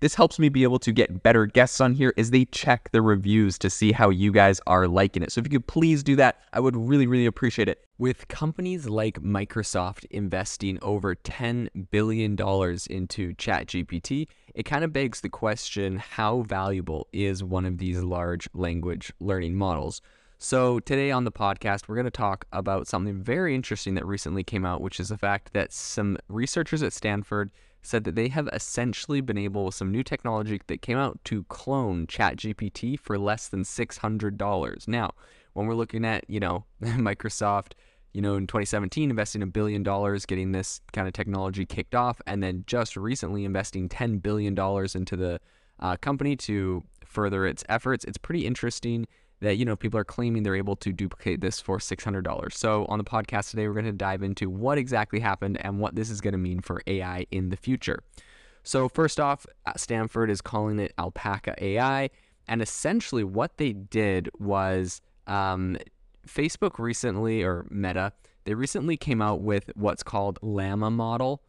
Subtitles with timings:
[0.00, 3.00] This helps me be able to get better guests on here as they check the
[3.00, 5.32] reviews to see how you guys are liking it.
[5.32, 7.82] So if you could please do that, I would really, really appreciate it.
[7.96, 15.30] With companies like Microsoft investing over $10 billion into ChatGPT, it kind of begs the
[15.30, 20.02] question how valuable is one of these large language learning models?
[20.38, 24.44] So, today on the podcast, we're going to talk about something very interesting that recently
[24.44, 27.50] came out, which is the fact that some researchers at Stanford
[27.86, 31.44] said that they have essentially been able, with some new technology that came out, to
[31.44, 34.88] clone ChatGPT for less than $600.
[34.88, 35.12] Now,
[35.52, 37.72] when we're looking at, you know, Microsoft,
[38.12, 42.20] you know, in 2017, investing a billion dollars getting this kind of technology kicked off,
[42.26, 44.58] and then just recently investing $10 billion
[44.94, 45.40] into the
[45.80, 49.06] uh, company to further its efforts, it's pretty interesting
[49.40, 52.98] that you know people are claiming they're able to duplicate this for $600 so on
[52.98, 56.20] the podcast today we're going to dive into what exactly happened and what this is
[56.20, 58.02] going to mean for ai in the future.
[58.62, 62.10] So first off uh, stanford is calling it alpaca ai
[62.48, 65.76] and essentially what they did was um,
[66.26, 68.12] facebook recently or meta
[68.46, 71.42] they recently came out with what's called llama model.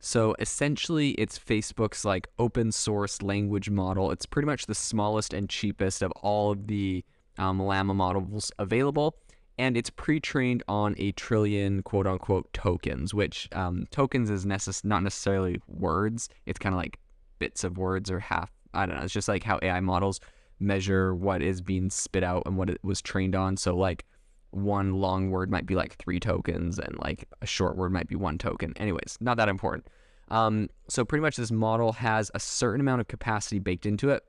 [0.00, 4.10] So essentially, it's Facebook's like open source language model.
[4.10, 7.04] It's pretty much the smallest and cheapest of all of the
[7.40, 9.16] um, Llama models available,
[9.58, 15.02] and it's pre-trained on a trillion quote unquote tokens, which um, tokens is necess- not
[15.02, 16.28] necessarily words.
[16.46, 16.98] It's kind of like
[17.38, 18.52] bits of words or half.
[18.74, 19.02] I don't know.
[19.02, 20.20] It's just like how AI models
[20.60, 23.56] measure what is being spit out and what it was trained on.
[23.56, 24.04] So like
[24.50, 28.16] one long word might be like three tokens, and like a short word might be
[28.16, 28.74] one token.
[28.76, 29.86] Anyways, not that important.
[30.28, 34.24] Um, so pretty much this model has a certain amount of capacity baked into it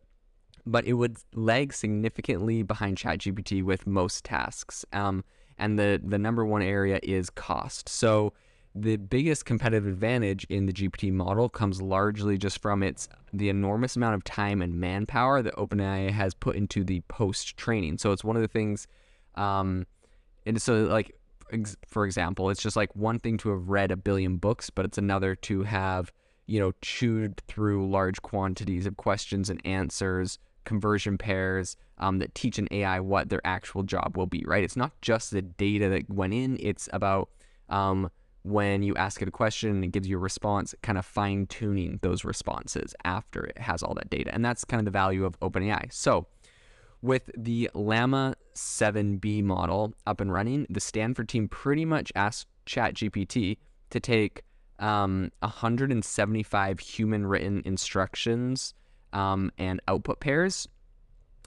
[0.66, 4.86] but it would lag significantly behind ChatGPT with most tasks.
[4.94, 5.24] Um,
[5.58, 7.88] and the, the number one area is cost.
[7.90, 8.34] So
[8.74, 13.96] the biggest competitive advantage in the GPT model comes largely just from its the enormous
[13.96, 17.98] amount of time and manpower that OpenAI has put into the post training.
[17.98, 18.88] So it's one of the things,
[19.36, 19.86] um,
[20.46, 21.14] and so like
[21.86, 24.98] for example, it's just like one thing to have read a billion books, but it's
[24.98, 26.14] another to have
[26.48, 32.58] you know chewed through large quantities of questions and answers conversion pairs um, that teach
[32.58, 34.64] an AI what their actual job will be, right?
[34.64, 37.30] It's not just the data that went in, it's about
[37.70, 38.10] um,
[38.44, 41.46] when you ask it a question and it gives you a response, kind of fine
[41.46, 44.34] tuning those responses after it has all that data.
[44.34, 45.92] And that's kind of the value of OpenAI.
[45.94, 46.28] So,
[47.04, 53.58] with the Llama 7B model up and running, the Stanford team pretty much asked ChatGPT
[53.90, 54.44] to take
[54.78, 58.74] um, 175 human written instructions
[59.14, 60.68] um, and output pairs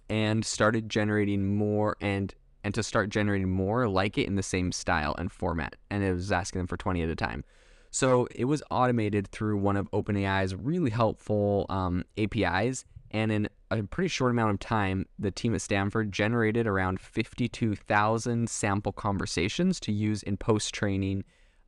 [0.09, 4.73] and started generating more and and to start generating more like it in the same
[4.73, 5.77] style and format.
[5.91, 7.45] And it was asking them for 20 at a time.
[7.91, 13.83] So it was automated through one of openai's really helpful um, apis and in a
[13.83, 19.93] pretty short amount of time the team at stanford generated around 52000 sample conversations to
[19.93, 21.23] use in post training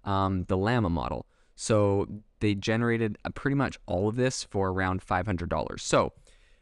[0.05, 1.27] um, the llama model.
[1.57, 2.07] So
[2.41, 5.81] they generated uh, pretty much all of this for around $500.
[5.81, 6.13] So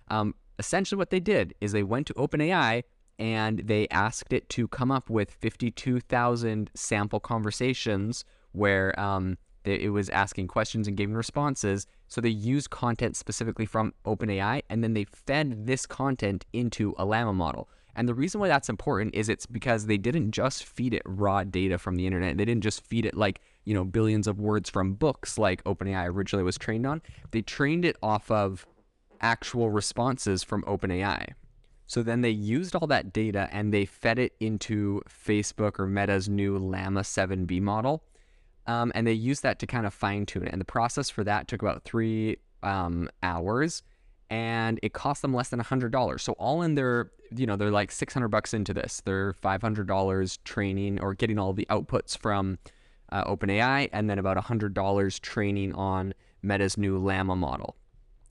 [0.09, 2.85] um, essentially, what they did is they went to OpenAI
[3.19, 10.11] and they asked it to come up with 52,000 sample conversations where um, it was
[10.11, 11.87] asking questions and giving responses.
[12.09, 17.05] So they used content specifically from OpenAI and then they fed this content into a
[17.05, 17.69] Llama model.
[17.97, 21.45] And the reason why that's important is it's because they didn't just feed it raw
[21.45, 22.37] data from the internet.
[22.37, 26.07] They didn't just feed it like you know, billions of words from books like OpenAI
[26.07, 27.03] originally was trained on.
[27.31, 28.67] They trained it off of
[29.21, 31.33] actual responses from OpenAI.
[31.87, 36.29] So then they used all that data and they fed it into Facebook or Meta's
[36.29, 38.03] new Llama 7B model.
[38.67, 40.53] Um, and they used that to kind of fine tune it.
[40.53, 43.83] And the process for that took about three um, hours
[44.35, 46.21] and it cost them less than $100.
[46.21, 49.01] So all in their, you know, they're like 600 bucks into this.
[49.05, 52.59] They're $500 training or getting all the outputs from
[53.13, 57.77] uh, OpenAI, and then about $100 training on Meta's new Llama model.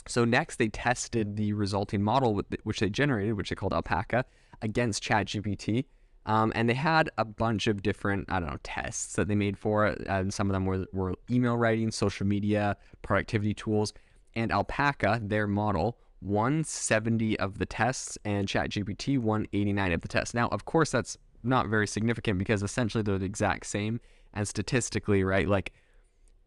[0.05, 4.25] So next, they tested the resulting model which they generated, which they called Alpaca,
[4.61, 5.85] against ChatGPT.
[6.25, 9.57] Um, and they had a bunch of different, I don't know, tests that they made
[9.57, 10.03] for it.
[10.05, 13.93] And some of them were, were email writing, social media, productivity tools.
[14.35, 20.07] And Alpaca, their model, won 70 of the tests, and ChatGPT won 89 of the
[20.07, 20.33] tests.
[20.33, 23.99] Now, of course, that's not very significant because essentially they're the exact same.
[24.33, 25.73] And statistically, right, like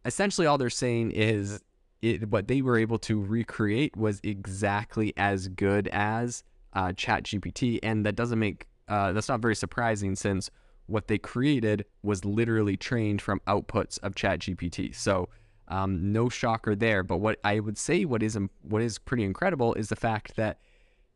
[0.04, 1.62] essentially all they're saying is
[2.02, 6.42] it, what they were able to recreate was exactly as good as
[6.72, 10.50] uh, ChatGPT, and that doesn't make uh, that's not very surprising since
[10.86, 14.94] what they created was literally trained from outputs of ChatGPT.
[14.94, 15.28] So
[15.68, 17.02] um, no shocker there.
[17.02, 20.58] But what I would say what is what is pretty incredible is the fact that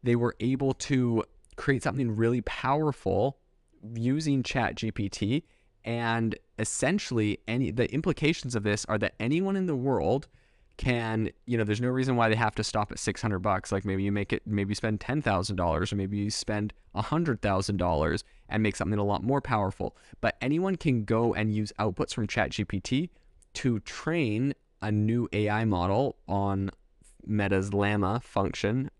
[0.02, 1.24] they were able to
[1.56, 3.38] create something really powerful
[3.94, 5.42] using ChatGPT,
[5.84, 10.28] and essentially any the implications of this are that anyone in the world
[10.80, 13.70] can, you know, there's no reason why they have to stop at 600 bucks.
[13.70, 18.62] Like maybe you make it, maybe you spend $10,000 or maybe you spend $100,000 and
[18.62, 19.94] make something a lot more powerful.
[20.22, 23.10] But anyone can go and use outputs from ChatGPT
[23.54, 26.70] to train a new AI model on
[27.26, 28.90] Meta's Llama function,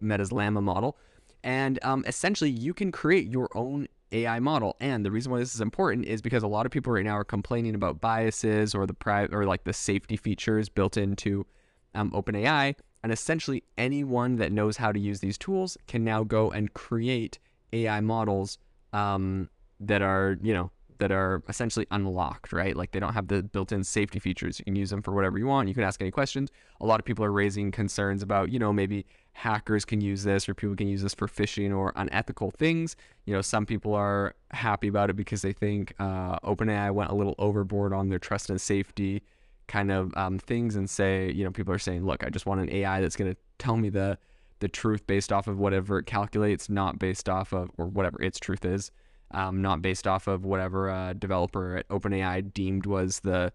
[0.00, 0.96] Meta's Llama model.
[1.44, 4.76] And um, essentially, you can create your own AI model.
[4.80, 7.16] And the reason why this is important is because a lot of people right now
[7.16, 11.46] are complaining about biases or the private or like the safety features built into
[11.94, 12.74] um, OpenAI.
[13.02, 17.38] And essentially, anyone that knows how to use these tools can now go and create
[17.72, 18.58] AI models
[18.92, 19.48] um,
[19.78, 22.76] that are, you know, that are essentially unlocked, right?
[22.76, 24.58] Like they don't have the built-in safety features.
[24.58, 25.68] You can use them for whatever you want.
[25.68, 26.50] You can ask any questions.
[26.80, 30.48] A lot of people are raising concerns about, you know, maybe hackers can use this
[30.48, 32.96] or people can use this for phishing or unethical things.
[33.24, 37.14] You know, some people are happy about it because they think uh, OpenAI went a
[37.14, 39.22] little overboard on their trust and safety
[39.68, 42.60] kind of um, things and say, you know, people are saying, look, I just want
[42.60, 44.18] an AI that's going to tell me the
[44.60, 48.40] the truth based off of whatever it calculates, not based off of or whatever its
[48.40, 48.90] truth is
[49.32, 53.52] um, not based off of whatever a developer at OpenAI deemed was the,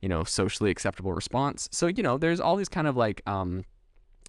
[0.00, 1.68] you know, socially acceptable response.
[1.72, 3.64] So you know, there's all these kind of like, um,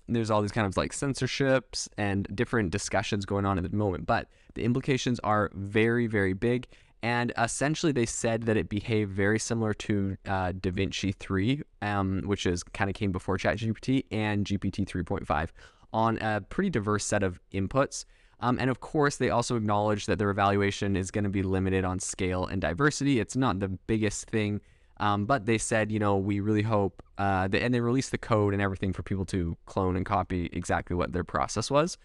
[0.07, 4.05] there's all these kind of like censorships and different discussions going on at the moment.
[4.05, 6.67] But the implications are very, very big.
[7.03, 12.45] And essentially, they said that it behaved very similar to uh, DaVinci 3, um, which
[12.45, 15.49] is kind of came before ChatGPT and GPT 3.5
[15.93, 18.05] on a pretty diverse set of inputs.
[18.41, 21.85] Um, and of course, they also acknowledge that their evaluation is going to be limited
[21.85, 23.19] on scale and diversity.
[23.19, 24.61] It's not the biggest thing,
[24.97, 28.53] um, but they said, you know, we really hope, uh, and they released the code
[28.53, 31.97] and everything for people to clone and copy exactly what their process was.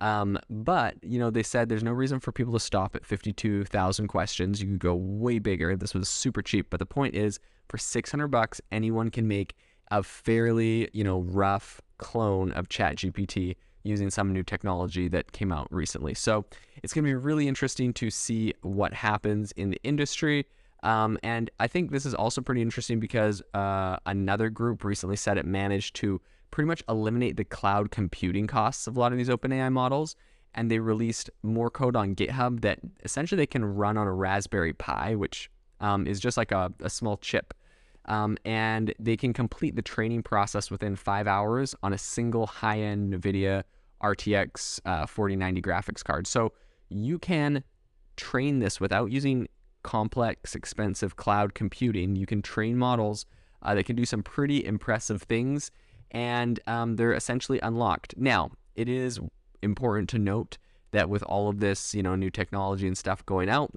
[0.00, 4.08] Um, but you know, they said there's no reason for people to stop at 52,000
[4.08, 4.60] questions.
[4.60, 5.76] You could go way bigger.
[5.76, 7.38] This was super cheap, but the point is,
[7.68, 9.54] for 600 bucks, anyone can make
[9.92, 15.66] a fairly, you know, rough clone of ChatGPT using some new technology that came out
[15.70, 16.14] recently.
[16.14, 16.44] So
[16.82, 20.46] it's going to be really interesting to see what happens in the industry.
[20.82, 25.38] Um, and I think this is also pretty interesting because uh, another group recently said
[25.38, 26.20] it managed to
[26.50, 30.16] pretty much eliminate the cloud computing costs of a lot of these OpenAI models.
[30.54, 34.74] And they released more code on GitHub that essentially they can run on a Raspberry
[34.74, 37.54] Pi, which um, is just like a, a small chip.
[38.06, 43.14] Um, and they can complete the training process within five hours on a single high-end
[43.14, 43.62] NVIDIA
[44.02, 46.26] RTX uh, 4090 graphics card.
[46.26, 46.52] So
[46.88, 47.62] you can
[48.16, 49.48] train this without using
[49.82, 52.16] complex, expensive cloud computing.
[52.16, 53.26] You can train models
[53.62, 55.70] uh, that can do some pretty impressive things,
[56.10, 58.14] and um, they're essentially unlocked.
[58.16, 59.20] Now, it is
[59.62, 60.58] important to note
[60.90, 63.72] that with all of this, you know, new technology and stuff going out,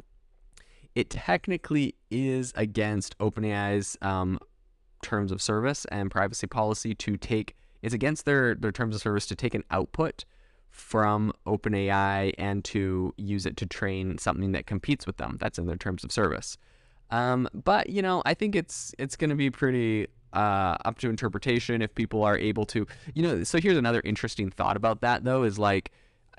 [0.96, 4.40] it technically is against OpenAI's um,
[5.02, 7.56] terms of service and privacy policy to take.
[7.82, 10.25] It's against their their terms of service to take an output
[10.72, 15.38] from OpenAI and to use it to train something that competes with them.
[15.40, 16.58] That's in their terms of service.
[17.12, 21.10] Um, but you know, I think it's it's going to be pretty uh, up to
[21.10, 22.88] interpretation if people are able to.
[23.14, 25.92] You know, so here's another interesting thought about that though is like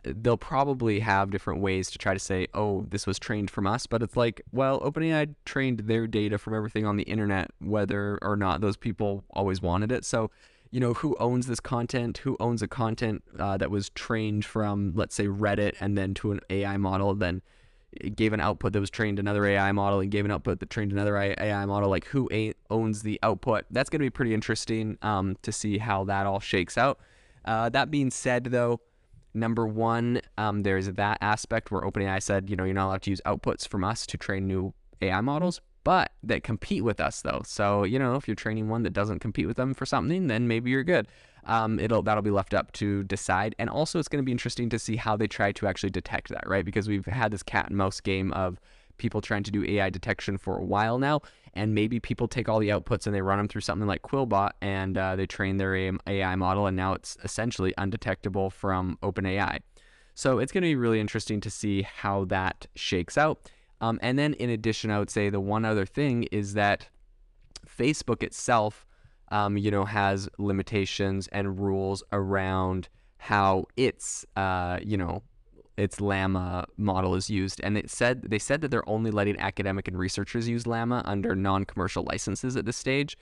[0.07, 3.87] they'll probably have different ways to try to say, oh, this was trained from us.
[3.87, 8.37] But it's like, well, OpenAI trained their data from everything on the internet, whether or
[8.37, 10.05] not those people always wanted it.
[10.05, 10.31] So,
[10.71, 12.19] you know, who owns this content?
[12.19, 16.33] Who owns a content uh, that was trained from, let's say, Reddit and then to
[16.33, 17.43] an AI model, then
[18.15, 20.93] gave an output that was trained another AI model and gave an output that trained
[20.93, 21.89] another AI model?
[21.89, 22.29] Like, who
[22.71, 23.65] owns the output?
[23.71, 26.99] That's going to be pretty interesting um, to see how that all shakes out.
[27.45, 28.81] Uh, that being said, though,
[29.37, 33.11] Number one, um, there's that aspect where OpenAI said, you know, you're not allowed to
[33.11, 35.61] use outputs from us to train new AI models.
[35.87, 37.43] but that compete with us though.
[37.47, 40.49] So, you know, if you're training one that doesn't compete with them for something, then
[40.49, 41.07] maybe you're good.
[41.45, 43.55] Um, it'll that'll be left up to decide.
[43.57, 46.31] And also, it's going to be interesting to see how they try to actually detect
[46.31, 46.65] that, right?
[46.65, 48.59] Because we've had this cat and mouse game of
[48.99, 51.21] people trying to do AI detection for a while now,
[51.55, 54.51] and maybe people take all the outputs and they run them through something like Quillbot,
[54.61, 55.75] and uh, they train their
[56.07, 59.61] AI model, and now it's essentially undetectable from OpenAI.
[60.15, 63.51] So it's going to be really interesting to see how that shakes out.
[63.81, 66.89] Um, and then, in addition, I would say the one other thing is that
[67.69, 68.87] Facebook itself,
[69.31, 72.89] um, you know, has limitations and rules around
[73.19, 75.23] how its, uh, you know,
[75.77, 79.89] its Llama model is used, and it said they said that they're only letting academic
[79.89, 83.17] and researchers use Llama under non-commercial licenses at this stage.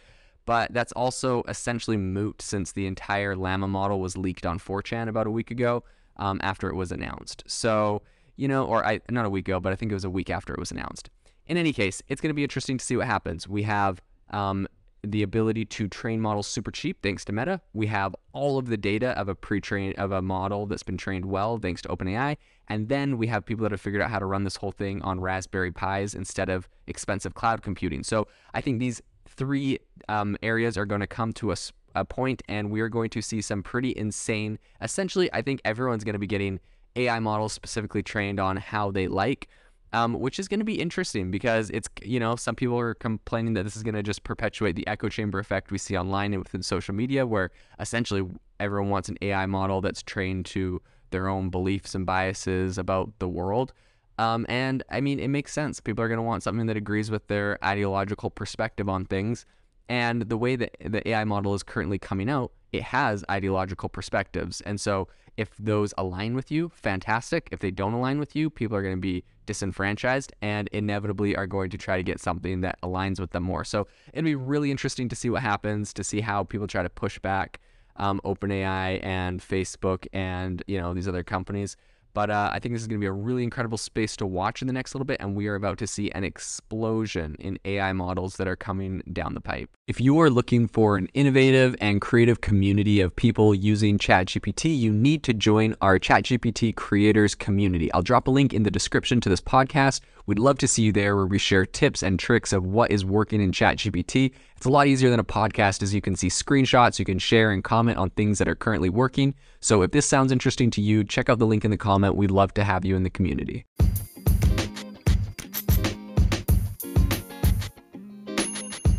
[0.46, 5.26] But that's also essentially moot since the entire Llama model was leaked on 4chan about
[5.26, 5.84] a week ago
[6.18, 7.44] um, after it was announced.
[7.46, 8.02] So
[8.36, 10.30] you know, or I not a week ago, but I think it was a week
[10.30, 11.10] after it was announced.
[11.46, 13.46] In any case, it's going to be interesting to see what happens.
[13.46, 14.66] We have um,
[15.04, 17.60] the ability to train models super cheap thanks to Meta.
[17.72, 21.26] We have all of the data of a pre-trained of a model that's been trained
[21.26, 22.36] well thanks to OpenAI,
[22.68, 25.02] and then we have people that have figured out how to run this whole thing
[25.02, 28.02] on Raspberry Pis instead of expensive cloud computing.
[28.02, 31.56] So I think these three um, areas are going to come to a,
[31.94, 34.58] a point, and we are going to see some pretty insane.
[34.80, 36.60] Essentially, I think everyone's going to be getting
[36.96, 39.48] AI models specifically trained on how they like
[39.94, 43.54] um, which is going to be interesting because it's you know some people are complaining
[43.54, 46.42] that this is going to just perpetuate the echo chamber effect we see online and
[46.42, 51.48] within social media, where essentially everyone wants an AI model that's trained to their own
[51.48, 53.72] beliefs and biases about the world.
[54.18, 55.78] Um, and I mean, it makes sense.
[55.78, 59.46] People are going to want something that agrees with their ideological perspective on things.
[59.88, 64.60] And the way that the AI model is currently coming out, it has ideological perspectives.
[64.62, 67.48] And so if those align with you, fantastic.
[67.50, 71.46] If they don't align with you, people are going to be disenfranchised and inevitably are
[71.46, 73.64] going to try to get something that aligns with them more.
[73.64, 76.90] So it'd be really interesting to see what happens, to see how people try to
[76.90, 77.60] push back
[77.96, 81.76] um, OpenAI and Facebook and you know these other companies.
[82.14, 84.62] But uh, I think this is going to be a really incredible space to watch
[84.62, 87.92] in the next little bit, and we are about to see an explosion in AI
[87.92, 89.68] models that are coming down the pipe.
[89.88, 94.92] If you are looking for an innovative and creative community of people using ChatGPT, you
[94.92, 97.92] need to join our ChatGPT creators community.
[97.92, 100.00] I'll drop a link in the description to this podcast.
[100.26, 103.04] We'd love to see you there where we share tips and tricks of what is
[103.04, 104.32] working in ChatGPT.
[104.56, 107.50] It's a lot easier than a podcast as you can see screenshots, you can share
[107.50, 109.34] and comment on things that are currently working.
[109.60, 112.16] So if this sounds interesting to you, check out the link in the comment.
[112.16, 113.66] We'd love to have you in the community.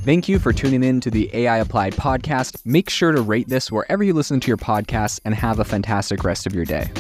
[0.06, 2.64] Thank you for tuning in to the AI Applied podcast.
[2.64, 6.24] Make sure to rate this wherever you listen to your podcasts and have a fantastic
[6.24, 6.92] rest of your day.